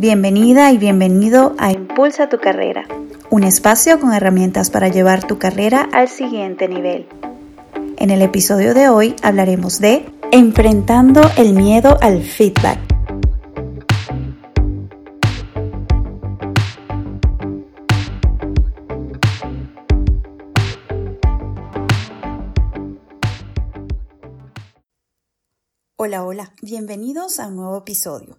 Bienvenida 0.00 0.70
y 0.70 0.78
bienvenido 0.78 1.56
a 1.58 1.72
Impulsa 1.72 2.28
tu 2.28 2.38
carrera, 2.38 2.86
un 3.30 3.42
espacio 3.42 3.98
con 3.98 4.12
herramientas 4.12 4.70
para 4.70 4.86
llevar 4.86 5.26
tu 5.26 5.40
carrera 5.40 5.88
al 5.92 6.06
siguiente 6.06 6.68
nivel. 6.68 7.08
En 7.96 8.10
el 8.10 8.22
episodio 8.22 8.74
de 8.74 8.88
hoy 8.88 9.16
hablaremos 9.24 9.80
de 9.80 10.08
enfrentando 10.30 11.20
el 11.36 11.52
miedo 11.52 11.98
al 12.00 12.22
feedback. 12.22 12.78
Hola, 25.96 26.24
hola, 26.24 26.52
bienvenidos 26.62 27.40
a 27.40 27.48
un 27.48 27.56
nuevo 27.56 27.78
episodio. 27.78 28.38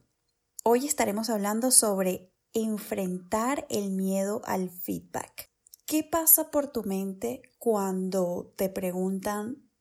Hoy 0.65 0.85
estaremos 0.85 1.29
hablando 1.29 1.71
sobre 1.71 2.33
enfrentar 2.51 3.65
el 3.69 3.91
miedo 3.91 4.41
al 4.43 4.69
feedback. 4.69 5.49
¿Qué 5.85 6.03
pasa 6.03 6.51
por 6.51 6.67
tu 6.67 6.83
mente 6.83 7.41
cuando 7.59 8.53
te 8.57 8.67
preguntan, 8.67 9.71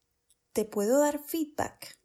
¿te 0.53 0.65
puedo 0.65 1.01
dar 1.01 1.19
feedback? 1.19 1.99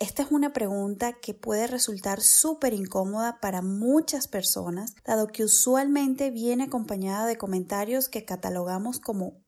Esta 0.00 0.24
es 0.24 0.32
una 0.32 0.52
pregunta 0.52 1.20
que 1.20 1.34
puede 1.34 1.68
resultar 1.68 2.20
súper 2.20 2.74
incómoda 2.74 3.38
para 3.40 3.62
muchas 3.62 4.26
personas, 4.26 4.96
dado 5.04 5.28
que 5.28 5.44
usualmente 5.44 6.32
viene 6.32 6.64
acompañada 6.64 7.26
de 7.26 7.38
comentarios 7.38 8.08
que 8.08 8.24
catalogamos 8.24 8.98
como 8.98 9.40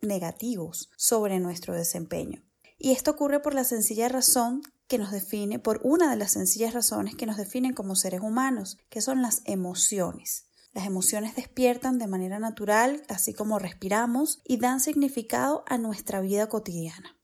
negativos 0.00 0.90
sobre 0.96 1.38
nuestro 1.38 1.74
desempeño. 1.74 2.42
Y 2.76 2.90
esto 2.90 3.12
ocurre 3.12 3.38
por 3.38 3.54
la 3.54 3.62
sencilla 3.62 4.08
razón 4.08 4.62
que 4.92 4.98
nos 4.98 5.10
define, 5.10 5.58
por 5.58 5.80
una 5.84 6.10
de 6.10 6.16
las 6.16 6.32
sencillas 6.32 6.74
razones 6.74 7.14
que 7.14 7.24
nos 7.24 7.38
definen 7.38 7.72
como 7.72 7.96
seres 7.96 8.20
humanos, 8.20 8.76
que 8.90 9.00
son 9.00 9.22
las 9.22 9.40
emociones. 9.46 10.44
Las 10.74 10.84
emociones 10.84 11.34
despiertan 11.34 11.98
de 11.98 12.06
manera 12.06 12.38
natural, 12.38 13.02
así 13.08 13.32
como 13.32 13.58
respiramos, 13.58 14.42
y 14.44 14.58
dan 14.58 14.80
significado 14.80 15.64
a 15.66 15.78
nuestra 15.78 16.20
vida 16.20 16.50
cotidiana. 16.50 17.16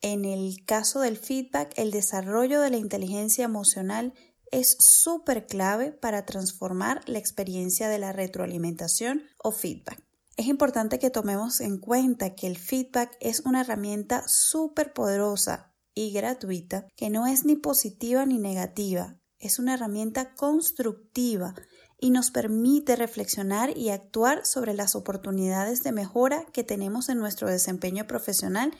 En 0.00 0.24
el 0.24 0.64
caso 0.64 1.02
del 1.02 1.18
feedback, 1.18 1.74
el 1.76 1.90
desarrollo 1.90 2.62
de 2.62 2.70
la 2.70 2.78
inteligencia 2.78 3.44
emocional 3.44 4.14
es 4.50 4.78
súper 4.78 5.46
clave 5.46 5.92
para 5.92 6.24
transformar 6.24 7.02
la 7.06 7.18
experiencia 7.18 7.90
de 7.90 7.98
la 7.98 8.14
retroalimentación 8.14 9.24
o 9.36 9.52
feedback. 9.52 10.02
Es 10.38 10.46
importante 10.46 10.98
que 10.98 11.10
tomemos 11.10 11.60
en 11.60 11.76
cuenta 11.76 12.34
que 12.34 12.46
el 12.46 12.56
feedback 12.56 13.14
es 13.20 13.40
una 13.40 13.60
herramienta 13.60 14.24
súper 14.26 14.94
poderosa 14.94 15.69
y 15.94 16.12
gratuita 16.12 16.86
que 16.96 17.10
no 17.10 17.26
es 17.26 17.44
ni 17.44 17.56
positiva 17.56 18.26
ni 18.26 18.38
negativa, 18.38 19.18
es 19.38 19.58
una 19.58 19.74
herramienta 19.74 20.34
constructiva 20.34 21.54
y 21.98 22.10
nos 22.10 22.30
permite 22.30 22.96
reflexionar 22.96 23.76
y 23.76 23.90
actuar 23.90 24.44
sobre 24.46 24.74
las 24.74 24.94
oportunidades 24.94 25.82
de 25.82 25.92
mejora 25.92 26.46
que 26.52 26.64
tenemos 26.64 27.08
en 27.08 27.18
nuestro 27.18 27.48
desempeño 27.48 28.06
profesional 28.06 28.72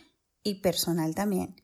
y 0.42 0.56
personal 0.56 1.14
también. 1.14 1.56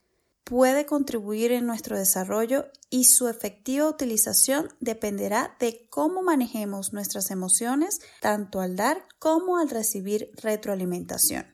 Puede 0.44 0.86
contribuir 0.86 1.50
en 1.50 1.66
nuestro 1.66 1.98
desarrollo 1.98 2.70
y 2.88 3.04
su 3.04 3.26
efectiva 3.28 3.88
utilización 3.88 4.68
dependerá 4.78 5.56
de 5.58 5.88
cómo 5.90 6.22
manejemos 6.22 6.92
nuestras 6.92 7.32
emociones 7.32 8.00
tanto 8.20 8.60
al 8.60 8.76
dar 8.76 9.04
como 9.18 9.58
al 9.58 9.68
recibir 9.68 10.30
retroalimentación. 10.40 11.46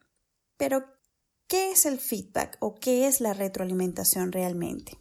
Pero, 0.59 0.85
¿Qué 1.53 1.71
es 1.71 1.85
el 1.85 1.99
feedback 1.99 2.57
o 2.61 2.77
qué 2.77 3.07
es 3.07 3.21
la 3.21 3.35
retroalimentación 3.35 4.33
realmente? 4.33 4.99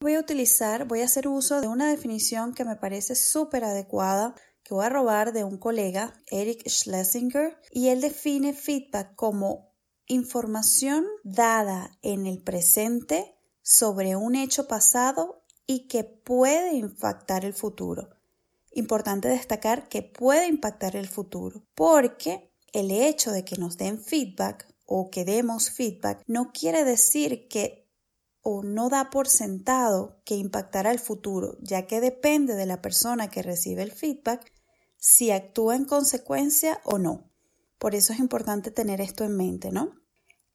Voy 0.00 0.14
a 0.14 0.20
utilizar, 0.20 0.86
voy 0.86 1.00
a 1.00 1.06
hacer 1.06 1.26
uso 1.26 1.60
de 1.60 1.66
una 1.66 1.90
definición 1.90 2.54
que 2.54 2.64
me 2.64 2.76
parece 2.76 3.16
súper 3.16 3.64
adecuada 3.64 4.36
que 4.62 4.74
voy 4.74 4.86
a 4.86 4.90
robar 4.90 5.32
de 5.32 5.42
un 5.42 5.58
colega, 5.58 6.14
Eric 6.28 6.62
Schlesinger, 6.68 7.60
y 7.72 7.88
él 7.88 8.00
define 8.00 8.52
feedback 8.52 9.16
como 9.16 9.74
información 10.06 11.04
dada 11.24 11.98
en 12.02 12.24
el 12.26 12.40
presente 12.40 13.34
sobre 13.60 14.14
un 14.14 14.36
hecho 14.36 14.68
pasado 14.68 15.42
y 15.66 15.88
que 15.88 16.04
puede 16.04 16.74
impactar 16.74 17.44
el 17.44 17.54
futuro. 17.54 18.08
Importante 18.70 19.26
destacar 19.26 19.88
que 19.88 20.02
puede 20.02 20.46
impactar 20.46 20.94
el 20.94 21.08
futuro, 21.08 21.64
porque 21.74 22.52
el 22.72 22.92
hecho 22.92 23.32
de 23.32 23.44
que 23.44 23.56
nos 23.56 23.78
den 23.78 24.00
feedback 24.00 24.77
o 24.90 25.10
que 25.10 25.26
demos 25.26 25.70
feedback 25.70 26.24
no 26.26 26.50
quiere 26.50 26.82
decir 26.82 27.46
que 27.46 27.86
o 28.40 28.62
no 28.62 28.88
da 28.88 29.10
por 29.10 29.28
sentado 29.28 30.22
que 30.24 30.36
impactará 30.36 30.90
el 30.90 30.98
futuro, 30.98 31.58
ya 31.60 31.86
que 31.86 32.00
depende 32.00 32.54
de 32.54 32.64
la 32.64 32.80
persona 32.80 33.28
que 33.28 33.42
recibe 33.42 33.82
el 33.82 33.92
feedback 33.92 34.50
si 34.96 35.30
actúa 35.30 35.76
en 35.76 35.84
consecuencia 35.84 36.80
o 36.84 36.96
no. 36.98 37.30
Por 37.76 37.94
eso 37.94 38.14
es 38.14 38.18
importante 38.18 38.70
tener 38.70 39.02
esto 39.02 39.24
en 39.24 39.36
mente, 39.36 39.70
¿no? 39.70 39.92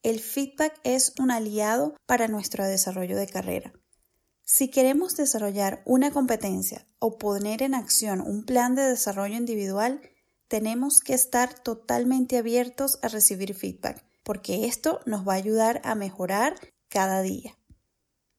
El 0.02 0.20
feedback 0.20 0.80
es 0.84 1.14
un 1.20 1.30
aliado 1.30 1.96
para 2.08 2.28
nuestro 2.28 2.66
desarrollo 2.66 3.16
de 3.16 3.28
carrera. 3.28 3.72
Si 4.44 4.70
queremos 4.70 5.16
desarrollar 5.16 5.84
una 5.86 6.10
competencia 6.10 6.88
o 6.98 7.20
poner 7.20 7.62
en 7.62 7.76
acción 7.76 8.20
un 8.20 8.46
plan 8.46 8.74
de 8.74 8.82
desarrollo 8.82 9.36
individual, 9.36 10.02
tenemos 10.48 11.02
que 11.02 11.14
estar 11.14 11.54
totalmente 11.54 12.38
abiertos 12.38 12.98
a 13.04 13.08
recibir 13.10 13.54
feedback 13.54 14.04
porque 14.24 14.66
esto 14.66 15.02
nos 15.06 15.28
va 15.28 15.34
a 15.34 15.38
ayudar 15.38 15.82
a 15.84 15.96
mejorar 15.96 16.56
cada 16.90 17.22
día. 17.22 17.58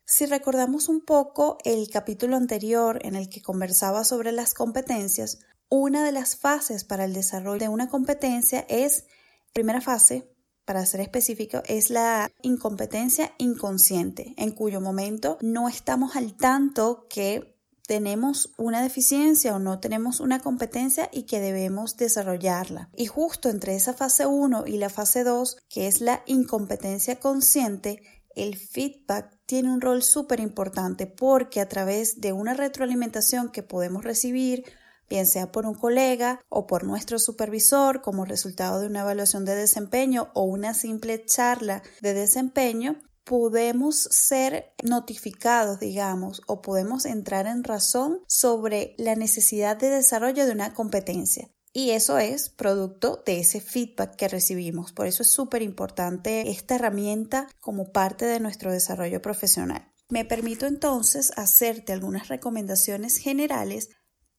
Si 0.07 0.27
recordamos 0.27 0.89
un 0.89 1.01
poco 1.01 1.59
el 1.65 1.89
capítulo 1.89 2.37
anterior 2.37 2.99
en 3.03 3.15
el 3.15 3.29
que 3.29 3.43
conversaba 3.43 4.05
sobre 4.05 4.33
las 4.33 4.55
competencias, 4.55 5.39
una 5.69 6.05
de 6.05 6.13
las 6.13 6.37
fases 6.37 6.85
para 6.85 7.05
el 7.05 7.15
desarrollo 7.15 7.59
de 7.59 7.69
una 7.69 7.89
competencia 7.89 8.67
es, 8.69 9.07
primera 9.53 9.81
fase, 9.81 10.31
para 10.65 10.85
ser 10.87 11.01
específico, 11.01 11.63
es 11.67 11.91
la 11.91 12.31
incompetencia 12.43 13.33
inconsciente, 13.39 14.35
en 14.37 14.53
cuyo 14.53 14.81
momento 14.81 15.39
no 15.41 15.69
estamos 15.69 16.17
al 16.17 16.37
tanto 16.37 17.07
que 17.09 17.54
tenemos 17.87 18.53
una 18.57 18.83
deficiencia 18.83 19.55
o 19.55 19.59
no 19.59 19.79
tenemos 19.79 20.21
una 20.21 20.41
competencia 20.41 21.09
y 21.13 21.25
que 21.25 21.41
debemos 21.41 21.97
desarrollarla. 21.97 22.89
Y 22.97 23.07
justo 23.07 23.51
entre 23.51 23.75
esa 23.77 23.93
fase 23.93 24.27
1 24.27 24.65
y 24.67 24.79
la 24.79 24.89
fase 24.89 25.25
2, 25.25 25.59
que 25.69 25.87
es 25.87 26.01
la 26.01 26.23
incompetencia 26.27 27.21
consciente, 27.21 28.03
el 28.35 28.57
feedback 28.57 29.39
tiene 29.47 29.73
un 29.73 29.81
rol 29.81 30.03
súper 30.03 30.41
importante 30.41 31.07
porque 31.07 31.61
a 31.61 31.69
través 31.69 32.21
de 32.21 32.33
una 32.33 32.55
retroalimentación 32.55 33.51
que 33.51 33.63
podemos 33.63 34.03
recibir, 34.03 34.65
bien 35.09 35.27
sea 35.27 35.53
por 35.53 35.67
un 35.67 35.75
colega 35.75 36.41
o 36.49 36.67
por 36.67 36.85
nuestro 36.85 37.19
supervisor 37.19 38.01
como 38.01 38.25
resultado 38.25 38.81
de 38.81 38.87
una 38.87 39.01
evaluación 39.01 39.45
de 39.45 39.55
desempeño 39.55 40.31
o 40.35 40.45
una 40.45 40.75
simple 40.75 41.25
charla 41.25 41.83
de 42.01 42.15
desempeño, 42.15 42.99
podemos 43.25 43.97
ser 43.97 44.75
notificados, 44.83 45.81
digamos, 45.81 46.43
o 46.47 46.63
podemos 46.63 47.07
entrar 47.07 47.47
en 47.47 47.65
razón 47.65 48.21
sobre 48.29 48.95
la 48.99 49.17
necesidad 49.17 49.77
de 49.77 49.91
desarrollo 49.91 50.47
de 50.47 50.53
una 50.53 50.75
competencia. 50.75 51.51
Y 51.73 51.91
eso 51.91 52.19
es 52.19 52.51
producto 52.51 53.23
de 53.27 53.41
ese 53.41 53.61
feedback 53.61 54.15
que 54.15 54.29
recibimos. 54.29 54.93
Por 54.93 55.09
eso 55.09 55.23
es 55.23 55.33
súper 55.33 55.63
importante 55.63 56.49
esta 56.49 56.77
herramienta 56.77 57.49
como 57.59 57.91
parte 57.91 58.27
de 58.27 58.39
nuestro 58.39 58.71
desarrollo 58.71 59.21
profesional. 59.21 59.91
Me 60.09 60.25
permito 60.25 60.67
entonces 60.67 61.33
hacerte 61.37 61.93
algunas 61.93 62.29
recomendaciones 62.29 63.17
generales, 63.17 63.89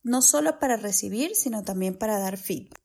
no 0.01 0.21
solo 0.21 0.59
para 0.59 0.77
recibir, 0.77 1.35
sino 1.35 1.63
también 1.63 1.97
para 1.97 2.19
dar 2.19 2.37
feedback. 2.37 2.79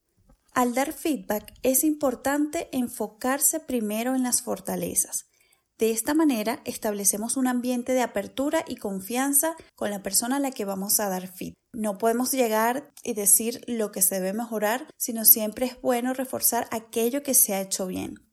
Al 0.53 0.75
dar 0.75 0.93
feedback 0.93 1.53
es 1.63 1.85
importante 1.85 2.69
enfocarse 2.73 3.61
primero 3.61 4.17
en 4.17 4.25
las 4.25 4.43
fortalezas. 4.43 5.30
De 5.81 5.93
esta 5.93 6.13
manera 6.13 6.61
establecemos 6.67 7.39
un 7.39 7.47
ambiente 7.47 7.95
de 7.95 8.03
apertura 8.03 8.67
y 8.69 8.77
confianza 8.77 9.57
con 9.75 9.89
la 9.89 10.03
persona 10.03 10.37
a 10.37 10.39
la 10.39 10.51
que 10.51 10.67
vamos 10.67 11.01
a 11.01 11.09
dar 11.09 11.27
feedback. 11.27 11.57
No 11.73 11.97
podemos 11.97 12.33
llegar 12.33 12.93
y 13.03 13.15
decir 13.15 13.65
lo 13.67 13.91
que 13.91 14.03
se 14.03 14.17
debe 14.17 14.35
mejorar, 14.35 14.87
sino 14.99 15.25
siempre 15.25 15.65
es 15.65 15.81
bueno 15.81 16.13
reforzar 16.13 16.69
aquello 16.71 17.23
que 17.23 17.33
se 17.33 17.55
ha 17.55 17.63
hecho 17.63 17.87
bien. 17.87 18.31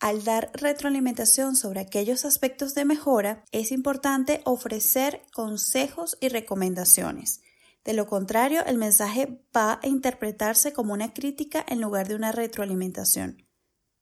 Al 0.00 0.24
dar 0.24 0.50
retroalimentación 0.54 1.54
sobre 1.54 1.78
aquellos 1.78 2.24
aspectos 2.24 2.74
de 2.74 2.84
mejora, 2.84 3.44
es 3.52 3.70
importante 3.70 4.40
ofrecer 4.44 5.22
consejos 5.32 6.18
y 6.20 6.30
recomendaciones. 6.30 7.42
De 7.84 7.92
lo 7.92 8.08
contrario, 8.08 8.66
el 8.66 8.76
mensaje 8.76 9.40
va 9.56 9.78
a 9.80 9.86
interpretarse 9.86 10.72
como 10.72 10.94
una 10.94 11.14
crítica 11.14 11.64
en 11.68 11.80
lugar 11.80 12.08
de 12.08 12.16
una 12.16 12.32
retroalimentación. 12.32 13.45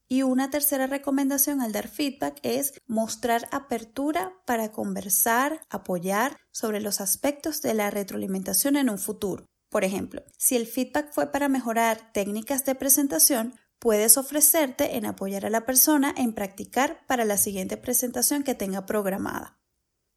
Y 0.08 0.22
una 0.22 0.50
tercera 0.50 0.86
recomendación 0.86 1.60
al 1.60 1.72
dar 1.72 1.88
feedback 1.88 2.38
es 2.42 2.74
mostrar 2.86 3.48
apertura 3.50 4.32
para 4.46 4.70
conversar, 4.70 5.60
apoyar 5.70 6.38
sobre 6.52 6.80
los 6.80 7.00
aspectos 7.00 7.62
de 7.62 7.74
la 7.74 7.90
retroalimentación 7.90 8.76
en 8.76 8.90
un 8.90 8.98
futuro. 8.98 9.46
Por 9.70 9.82
ejemplo, 9.82 10.22
si 10.38 10.56
el 10.56 10.66
feedback 10.66 11.12
fue 11.12 11.32
para 11.32 11.48
mejorar 11.48 12.12
técnicas 12.12 12.64
de 12.64 12.74
presentación, 12.74 13.54
puedes 13.80 14.16
ofrecerte 14.16 14.96
en 14.96 15.04
apoyar 15.04 15.46
a 15.46 15.50
la 15.50 15.66
persona 15.66 16.14
en 16.16 16.32
practicar 16.32 17.04
para 17.06 17.24
la 17.24 17.38
siguiente 17.38 17.76
presentación 17.76 18.42
que 18.42 18.54
tenga 18.54 18.86
programada. 18.86 19.58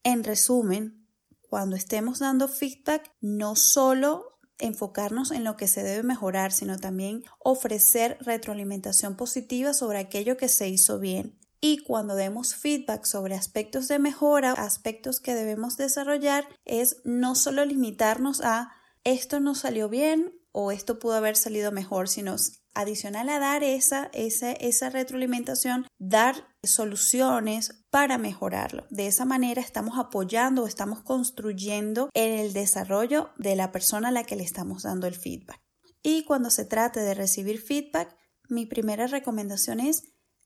En 0.04 0.24
resumen, 0.24 1.08
cuando 1.50 1.76
estemos 1.76 2.20
dando 2.20 2.48
feedback, 2.48 3.12
no 3.20 3.56
solo 3.56 4.37
enfocarnos 4.60 5.32
en 5.32 5.44
lo 5.44 5.58
que 5.58 5.68
se 5.68 5.84
debe 5.84 6.04
mejorar, 6.04 6.52
sino 6.52 6.78
también 6.78 7.24
ofrecer 7.40 8.18
retroalimentación 8.22 9.16
positiva 9.16 9.74
sobre 9.74 10.00
aquello 10.00 10.38
que 10.38 10.50
se 10.50 10.68
hizo 10.70 11.00
bien. 11.00 11.40
Y 11.60 11.80
cuando 11.80 12.16
demos 12.16 12.56
feedback 12.56 13.06
sobre 13.06 13.36
aspectos 13.36 13.88
de 13.88 14.00
mejora, 14.00 14.54
aspectos 14.54 15.20
que 15.20 15.34
debemos 15.34 15.76
desarrollar, 15.76 16.48
es 16.66 17.02
no 17.04 17.36
solo 17.36 17.66
limitarnos 17.66 18.42
a 18.42 18.72
esto 19.04 19.40
no 19.40 19.56
salió 19.56 19.90
bien 19.90 20.34
o 20.52 20.72
esto 20.72 21.00
pudo 21.00 21.14
haber 21.14 21.38
salido 21.38 21.72
mejor, 21.72 22.10
sino 22.10 22.36
adicional 22.78 23.28
a 23.30 23.40
dar 23.40 23.64
esa, 23.64 24.10
esa, 24.14 24.52
esa 24.52 24.90
retroalimentación, 24.90 25.88
dar 25.98 26.48
soluciones 26.64 27.84
para 27.90 28.18
mejorarlo. 28.18 28.86
De 28.90 29.08
esa 29.08 29.26
manera 29.26 29.62
estamos 29.62 29.98
apoyando 29.98 30.64
o 30.64 30.68
estamos 30.68 31.02
construyendo 31.02 32.10
en 32.14 32.34
el 32.40 32.54
desarrollo 32.54 33.32
de 33.38 33.56
la 33.56 33.72
persona 33.72 34.10
a 34.10 34.12
la 34.12 34.24
que 34.24 34.36
le 34.36 34.44
estamos 34.44 34.84
dando 34.84 35.08
el 35.08 35.16
feedback. 35.16 35.60
Y 36.04 36.24
cuando 36.24 36.52
se 36.52 36.66
trate 36.66 37.00
de 37.00 37.16
recibir 37.16 37.60
feedback, 37.60 38.16
mi 38.48 38.66
primera 38.66 39.08
recomendación 39.08 39.80
es 39.80 40.04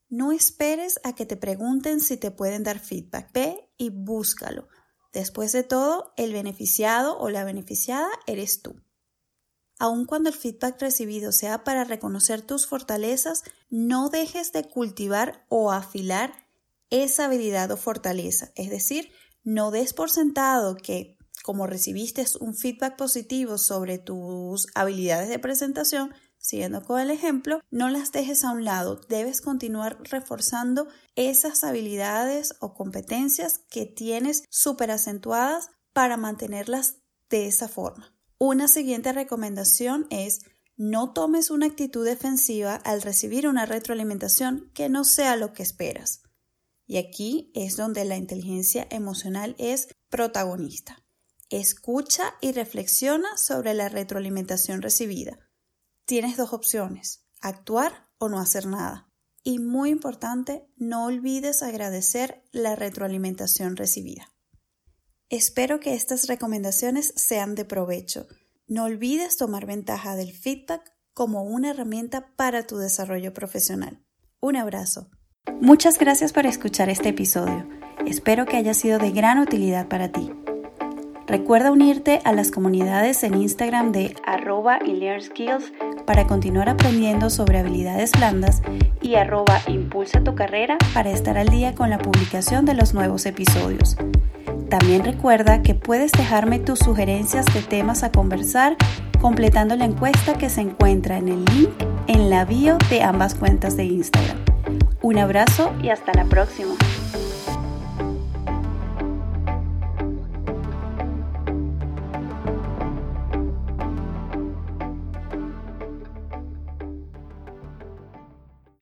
no 0.08 0.32
esperes 0.32 1.00
a 1.04 1.14
que 1.14 1.26
te 1.26 1.38
pregunten 1.38 2.00
si 2.00 2.18
te 2.18 2.32
pueden 2.32 2.64
dar 2.64 2.80
feedback. 2.80 3.32
Ve 3.34 3.70
y 3.78 3.90
búscalo. 3.90 4.68
Después 5.14 5.52
de 5.52 5.64
todo, 5.64 6.14
el 6.16 6.32
beneficiado 6.34 7.18
o 7.18 7.30
la 7.30 7.44
beneficiada 7.44 8.10
eres 8.26 8.62
tú. 8.62 8.82
Aun 9.82 10.06
cuando 10.06 10.30
el 10.30 10.36
feedback 10.36 10.80
recibido 10.80 11.32
sea 11.32 11.64
para 11.64 11.84
reconocer 11.84 12.44
tus 12.44 12.68
fortalezas, 12.68 13.42
no 13.72 14.10
dejes 14.10 14.52
de 14.52 14.70
cultivar 14.70 15.44
o 15.50 15.72
afilar 15.72 16.36
esa 16.92 17.26
habilidad 17.26 17.72
o 17.72 17.78
fortaleza. 17.78 18.52
Es 18.54 18.70
decir, 18.70 19.12
no 19.44 19.72
des 19.72 19.96
por 19.96 20.12
sentado 20.12 20.76
que 20.76 21.18
como 21.44 21.66
recibiste 21.66 22.24
un 22.42 22.56
feedback 22.56 22.96
positivo 22.96 23.58
sobre 23.58 23.98
tus 23.98 24.68
habilidades 24.76 25.30
de 25.30 25.40
presentación, 25.40 26.14
siguiendo 26.38 26.84
con 26.84 27.00
el 27.00 27.10
ejemplo, 27.10 27.60
no 27.72 27.90
las 27.90 28.12
dejes 28.12 28.44
a 28.44 28.52
un 28.52 28.64
lado. 28.64 29.02
Debes 29.10 29.42
continuar 29.42 29.98
reforzando 30.04 30.90
esas 31.16 31.64
habilidades 31.64 32.54
o 32.60 32.76
competencias 32.76 33.62
que 33.72 33.88
tienes 33.88 34.44
súper 34.52 34.92
acentuadas 34.92 35.72
para 35.92 36.18
mantenerlas 36.18 36.98
de 37.32 37.48
esa 37.48 37.68
forma. 37.68 38.14
Una 38.44 38.68
siguiente 38.68 39.14
recomendación 39.14 40.08
es 40.10 40.42
no 40.76 41.14
tomes 41.14 41.52
una 41.52 41.68
actitud 41.68 42.04
defensiva 42.04 42.74
al 42.74 43.04
recibir 43.04 43.48
una 43.48 43.68
retroalimentación 43.68 44.72
que 44.74 44.90
no 44.90 45.04
sea 45.04 45.36
lo 45.36 45.54
que 45.54 45.62
esperas. 45.62 46.24
Y 46.88 46.98
aquí 46.98 47.52
es 47.54 47.78
donde 47.78 48.04
la 48.04 48.18
inteligencia 48.18 48.88
emocional 48.90 49.56
es 49.60 49.90
protagonista. 50.10 51.06
Escucha 51.52 52.34
y 52.42 52.52
reflexiona 52.52 53.38
sobre 53.38 53.76
la 53.76 53.90
retroalimentación 53.90 54.82
recibida. 54.82 55.38
Tienes 56.06 56.36
dos 56.36 56.52
opciones, 56.52 57.28
actuar 57.42 58.10
o 58.18 58.28
no 58.28 58.40
hacer 58.40 58.66
nada. 58.66 59.08
Y 59.44 59.60
muy 59.60 59.92
importante, 59.92 60.68
no 60.78 61.06
olvides 61.06 61.62
agradecer 61.62 62.44
la 62.52 62.76
retroalimentación 62.76 63.76
recibida. 63.76 64.32
Espero 65.32 65.80
que 65.80 65.94
estas 65.94 66.28
recomendaciones 66.28 67.14
sean 67.16 67.56
de 67.56 67.64
provecho. 67.64 68.28
No 68.68 68.84
olvides 68.84 69.38
tomar 69.38 69.66
ventaja 69.66 70.18
del 70.18 70.34
feedback 70.34 70.82
como 71.14 71.44
una 71.44 71.70
herramienta 71.70 72.34
para 72.36 72.68
tu 72.68 72.76
desarrollo 72.76 73.34
profesional. 73.34 74.02
Un 74.42 74.58
abrazo. 74.58 75.10
Muchas 75.62 75.98
gracias 75.98 76.34
por 76.34 76.46
escuchar 76.46 76.90
este 76.90 77.10
episodio. 77.10 77.66
Espero 78.06 78.46
que 78.46 78.58
haya 78.58 78.74
sido 78.74 79.00
de 79.00 79.12
gran 79.12 79.40
utilidad 79.40 79.88
para 79.88 80.12
ti. 80.12 80.34
Recuerda 81.28 81.72
unirte 81.72 82.20
a 82.26 82.34
las 82.34 82.52
comunidades 82.52 83.24
en 83.24 83.36
Instagram 83.36 83.94
de 83.94 84.14
arroba 84.26 84.80
skills 85.22 85.72
para 86.06 86.28
continuar 86.28 86.70
aprendiendo 86.70 87.30
sobre 87.30 87.60
habilidades 87.60 88.12
blandas 88.12 88.62
y 89.02 89.16
arroba 89.16 89.62
impulsa 89.68 90.24
tu 90.24 90.36
carrera 90.36 90.78
para 90.94 91.12
estar 91.12 91.38
al 91.38 91.50
día 91.50 91.76
con 91.76 91.90
la 91.90 91.98
publicación 91.98 92.66
de 92.66 92.74
los 92.74 92.94
nuevos 92.94 93.26
episodios. 93.26 93.98
También 94.70 95.04
recuerda 95.04 95.62
que 95.62 95.76
puedes 95.76 96.12
dejarme 96.14 96.60
tus 96.60 96.80
sugerencias 96.80 97.46
de 97.54 97.62
temas 97.62 98.04
a 98.04 98.12
conversar 98.12 98.78
completando 99.22 99.76
la 99.76 99.86
encuesta 99.86 100.38
que 100.38 100.50
se 100.50 100.62
encuentra 100.62 101.18
en 101.18 101.28
el 101.28 101.46
link 101.46 101.70
en 102.08 102.30
la 102.30 102.46
bio 102.46 102.78
de 102.90 103.04
ambas 103.04 103.36
cuentas 103.36 103.78
de 103.78 103.86
Instagram. 103.86 104.38
Un 105.02 105.18
abrazo 105.18 105.74
y 105.82 105.90
hasta 105.90 106.14
la 106.14 106.26
próxima. 106.26 106.76